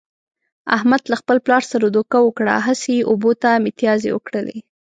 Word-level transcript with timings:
احمد 0.75 1.01
له 1.11 1.15
خپل 1.21 1.37
پلار 1.45 1.63
سره 1.71 1.85
دوکه 1.95 2.17
وکړه، 2.25 2.55
هسې 2.67 2.91
یې 2.97 3.07
اوبو 3.11 3.31
ته 3.41 3.49
متیازې 3.65 4.09
و 4.13 4.23
کړلې. 4.27 4.57